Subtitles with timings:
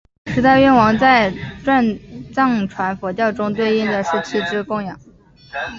[0.25, 1.31] 十大愿王在
[2.33, 4.99] 藏传佛教中对应的是七支供养。